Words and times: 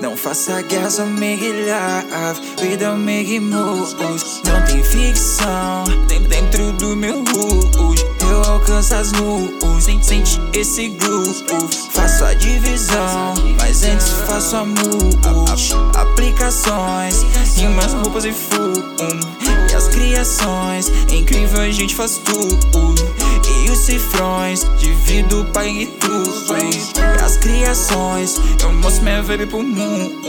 Não 0.00 0.16
faça 0.16 0.62
guerra, 0.62 0.88
só 0.88 1.04
make 1.04 1.44
love 1.52 2.40
don't 2.78 3.04
make 3.04 3.38
moves 3.38 4.40
Não 4.46 4.62
tem 4.64 4.82
ficção 4.82 5.84
Dentro 6.26 6.72
do 6.72 6.96
meu 6.96 7.22
rush 7.22 8.04
Eu 8.22 8.42
alcanço 8.50 8.94
as 8.94 9.12
nuvens 9.12 10.06
Sente 10.06 10.40
esse 10.54 10.88
groove 10.88 11.44
Faço 11.90 12.24
a 12.24 12.32
divisão 12.32 13.34
Mas 13.58 13.82
antes 13.82 14.08
faço 14.26 14.56
a 14.56 14.64
move 14.64 15.18
Aplicações 15.94 17.26
Rimas, 17.56 17.92
roupas 17.92 18.24
e 18.24 18.32
fumo. 18.32 19.20
E 19.70 19.74
as 19.74 19.88
criações 19.88 20.90
É 21.10 21.16
incrível, 21.16 21.60
a 21.60 21.70
gente 21.70 21.94
faz 21.94 22.18
tudo. 22.24 22.56
E 23.66 23.70
os 23.70 23.78
cifrões 23.78 24.64
Divido, 24.78 25.44
pague 25.52 25.86
tudo. 25.86 26.56
E 26.56 27.22
as 27.22 27.36
Eu 27.70 28.72
mostro 28.72 29.04
minha 29.04 29.22
vibe 29.22 29.46
pro 29.46 29.62
mundo 29.62 30.20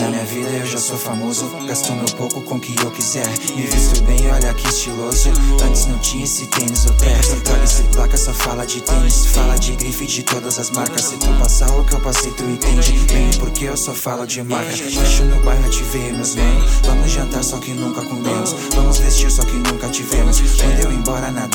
Na 0.00 0.08
minha 0.08 0.24
vida 0.24 0.48
eu 0.48 0.64
já 0.64 0.78
sou 0.78 0.96
famoso 0.96 1.46
Gasto 1.66 1.92
meu 1.92 2.06
pouco 2.16 2.40
com 2.40 2.54
o 2.54 2.60
que 2.60 2.74
eu 2.82 2.90
quiser. 2.90 3.28
Me 3.54 3.66
visto 3.66 4.02
bem, 4.04 4.30
olha 4.30 4.54
que 4.54 4.66
estiloso. 4.66 5.28
Antes 5.62 5.84
não 5.88 5.98
tinha 5.98 6.24
esse 6.24 6.46
tênis 6.46 6.86
ou 6.86 6.94
terra 6.94 7.20
Droga, 7.44 7.64
esse 7.64 7.82
placa 7.82 8.16
só 8.16 8.32
fala 8.32 8.64
de 8.64 8.80
tênis 8.80 9.26
Fala 9.26 9.58
de 9.58 9.76
grife 9.76 10.06
de 10.06 10.22
todas 10.22 10.58
as 10.58 10.70
marcas. 10.70 11.02
Se 11.02 11.18
tu 11.18 11.26
passar 11.38 11.70
o 11.78 11.84
que 11.84 11.92
eu 11.92 12.00
passei 12.00 12.30
tu 12.30 12.44
entende 12.44 12.92
Bem 13.12 13.30
porque 13.40 13.66
eu 13.66 13.76
só 13.76 13.92
falo 13.92 14.26
de 14.26 14.42
marca. 14.42 14.70
Fecho 14.70 15.24
no 15.24 15.36
bairro, 15.42 15.68
te 15.68 15.82
ver 15.82 16.14
meus 16.14 16.34
mano 16.34 16.64
Vamos 16.82 17.10
jantar 17.10 17.44
só 17.44 17.58
que 17.58 17.72
nunca 17.72 18.00
comemos. 18.00 18.56
Vamos 18.74 18.98
vestir 19.00 19.30
só 19.30 19.42
que 19.42 19.52
nunca 19.52 19.90
tivemos. 19.90 20.40
Quando 20.40 20.80
eu 20.80 20.90
embora 20.90 21.30
nada 21.30 21.45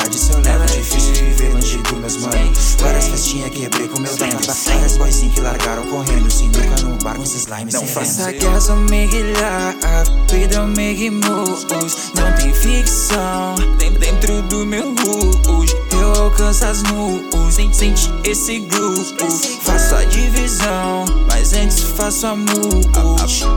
que 5.32 5.42
largaram 5.42 5.84
correndo 5.88 6.32
Sinuca 6.32 6.82
no 6.84 6.96
bar 7.04 7.16
com 7.16 7.24
esses 7.24 7.42
slimes 7.42 7.74
Não 7.74 7.86
faça 7.86 8.32
guerra, 8.32 8.62
só 8.62 8.76
make 8.76 9.16
love 9.16 10.12
We 10.32 10.48
don't 10.48 10.76
make 10.76 11.10
moves 11.10 12.12
Não 12.16 12.32
tem 12.34 12.54
ficção. 12.54 13.56
Dentro 14.00 14.42
do 14.44 14.66
meu 14.66 14.94
rush 14.94 15.76
Eu 15.92 16.24
alcanço 16.24 16.66
as 16.66 16.84
nuvens 16.84 17.76
Sente 17.76 18.12
esse 18.24 18.60
groove 18.60 19.14
Faço 19.62 19.96
a 19.96 20.04
divisão 20.06 21.06
Mas 21.28 21.54
antes 21.54 21.82
faço 21.82 22.28
a 22.28 22.36
move 22.36 22.88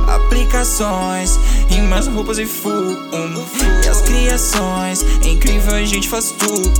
Aplicações 0.08 1.38
Rimas, 1.68 2.06
roupas 2.06 2.38
e 2.38 2.46
fumo 2.46 2.96
E 3.84 3.88
as 3.88 4.00
criações 4.02 5.04
É 5.24 5.28
incrível, 5.28 5.74
a 5.74 5.84
gente 5.84 6.08
faz 6.08 6.32
tudo. 6.32 6.72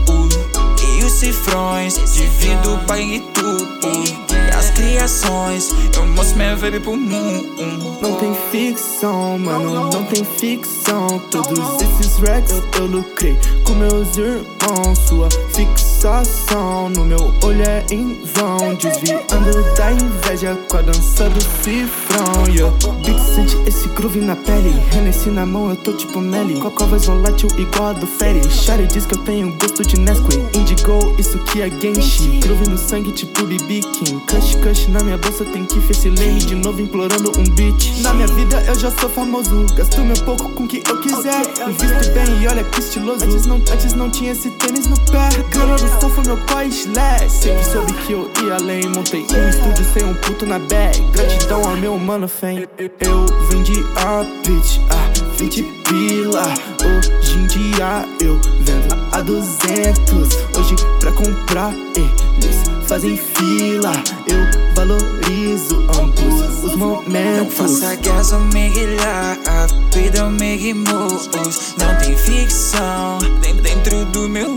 E 0.83 1.05
os 1.05 1.13
cifrões 1.13 1.95
Divido, 2.13 2.79
pague 2.87 3.21
tudo 3.33 4.24
E 4.65 4.67
as 4.67 4.71
criações. 4.71 5.71
Eu 5.95 6.07
mostro 6.07 6.39
minha 6.39 6.57
vibe 6.57 6.81
pro 6.81 6.97
mundo 6.97 7.55
Não 8.01 8.15
tem 8.17 8.35
ficção, 8.51 9.39
mano, 9.39 9.91
não 9.91 10.05
tem 10.05 10.25
ficção. 10.25 11.19
Todos 11.31 11.83
esses 11.83 12.17
racks 12.19 12.53
eu, 12.53 12.65
eu 12.79 12.87
lucrei 12.87 13.37
com 13.65 13.75
meus 13.75 14.17
irmãos. 14.17 14.99
Sua 15.07 15.29
fixação 15.53 16.89
no 16.89 17.05
meu 17.05 17.35
olho 17.43 17.63
é 17.63 17.85
em 17.91 18.23
vão. 18.25 18.75
Desviando 18.75 19.75
da 19.77 19.93
inveja 19.93 20.59
com 20.71 20.79
a 20.79 20.83
dança 20.83 21.29
do 21.29 21.41
cifrão. 21.63 22.47
Yeah. 22.49 22.75
Beat 23.05 23.19
sente 23.19 23.57
esse 23.67 23.89
groove 23.89 24.21
na 24.21 24.37
pele. 24.37 24.73
Hennessy 24.95 25.31
na 25.31 25.45
mão, 25.45 25.71
eu 25.71 25.77
tô 25.77 25.93
tipo 25.93 26.21
Melly. 26.21 26.55
Voz 26.55 27.07
volátil 27.07 27.49
igual 27.59 27.91
a 27.91 27.93
do 27.93 28.07
Ferry. 28.07 28.43
Shari 28.51 28.87
diz 28.87 29.05
que 29.07 29.15
eu 29.15 29.19
tenho 29.25 29.53
gosto 29.59 29.85
de 29.85 29.99
Nesquik. 29.99 30.57
Indigo, 30.57 31.15
isso 31.19 31.39
que 31.45 31.61
é 31.63 31.71
Genshi. 31.71 32.39
Groove 32.41 32.69
no 32.69 32.79
sangue 32.79 33.13
tipo 33.13 33.45
BB 33.45 33.81
King. 33.81 34.21
Cush, 34.27 34.54
cush 34.63 34.89
na 34.89 35.03
minha 35.03 35.17
bolsa 35.19 35.45
tem 35.45 35.65
que 35.65 35.79
esse 35.91 36.09
lane 36.09 36.39
De 36.39 36.55
novo 36.55 36.81
implorando 36.81 37.31
um 37.39 37.45
beat. 37.55 38.01
Na 38.01 38.13
minha 38.15 38.27
vida 38.29 38.63
eu 38.67 38.75
já 38.79 38.91
sou 38.91 39.09
famoso 39.09 39.67
Gasto 39.75 40.01
meu 40.01 40.17
pouco 40.25 40.49
com 40.51 40.65
o 40.65 40.69
que 40.69 40.83
eu 40.89 41.01
quiser. 41.01 41.43
Me 41.67 41.73
visto 41.73 42.13
bem 42.13 42.43
e 42.43 42.49
olha 42.49 42.65
que 42.65 42.81
estiloso. 42.81 43.25
Antes 43.25 43.47
não, 43.47 43.57
antes 43.57 43.95
não 43.95 44.11
tinha 44.11 44.33
esse 44.33 44.51
tênis 44.51 44.87
no 44.87 44.97
pé. 45.11 45.29
Grana 45.51 45.77
do 45.77 46.01
som 46.01 46.11
foi 46.11 46.25
meu 46.25 46.37
pai 46.47 46.69
slash 46.69 47.31
Sempre 47.31 47.65
soube 47.65 47.93
que 47.93 48.13
eu 48.13 48.31
ia 48.45 48.55
além 48.55 48.89
Montei 48.89 49.23
um 49.23 49.49
estúdio 49.49 49.85
sem 49.93 50.05
um 50.05 50.15
puto 50.15 50.47
na 50.47 50.59
bag. 50.59 51.01
Gratidão 51.13 51.65
ao 51.69 51.77
meu 51.77 51.99
mano 51.99 52.29
fam. 52.29 52.67
Eu 52.79 53.27
vendi 53.51 53.85
a 53.97 54.25
bitch 54.47 54.79
a 54.91 55.37
20 55.37 55.63
pila. 55.85 56.45
Hoje 56.85 57.39
em 57.39 57.47
dia 57.47 58.09
eu 58.21 58.41
vendo 58.61 58.95
a 59.13 59.21
200 59.21 60.35
Hoje 60.57 60.77
pra 61.01 61.13
comprar 61.13 61.73
eles 61.97 62.64
fazem 62.95 63.17
fila. 63.17 63.93
Eu 64.29 64.75
valorizo 64.77 65.85
ambos 66.01 66.63
os 66.63 66.77
Não 66.77 66.79
momentos. 66.79 67.55
faça 67.55 67.97
guerra, 67.97 68.23
só 68.23 68.39
make 68.39 68.87
love 68.87 69.75
We 69.97 70.11
don't 70.11 70.37
make 70.39 70.73
moves 70.75 71.75
Não 71.77 71.97
tem 71.97 72.17
ficção. 72.17 73.19
Dentro 73.63 74.05
do 74.07 74.29
meu 74.29 74.57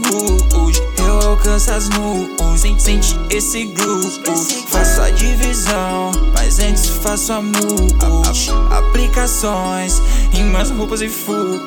rush 0.53 0.79
Eu 0.99 1.19
alcanço 1.29 1.71
as 1.71 1.89
nuvens. 1.89 2.83
Sente 2.83 3.19
esse 3.31 3.65
groove 3.65 4.21
Faço 4.67 5.01
a 5.01 5.09
divisão. 5.09 6.11
Mas 6.35 6.59
antes 6.59 6.85
faço 6.89 7.33
a 7.33 7.41
move 7.41 7.95
Aplicações. 8.69 9.99
Rimas, 10.31 10.69
roupas 10.69 11.01
e 11.01 11.09
fumo. 11.09 11.59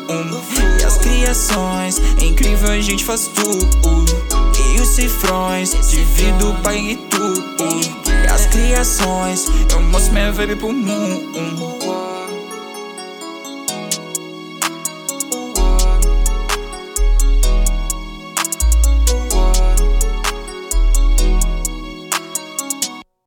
E 0.81 0.85
as 0.85 0.99
criações. 0.99 2.01
É 2.21 2.27
incrível, 2.27 2.71
a 2.71 2.81
gente 2.81 3.05
faz 3.05 3.29
tudo 3.35 4.40
os 4.81 4.89
cifrões 4.89 5.71
Divido, 5.89 6.55
pague 6.63 6.97
tudo 7.11 7.65
E 8.25 8.27
as 8.33 8.47
criações 8.47 9.47
Eu 9.71 9.81
mostro 9.81 10.13
minha 10.13 10.33
vibe 10.33 10.57
pro 10.57 10.73
mundo 10.73 12.00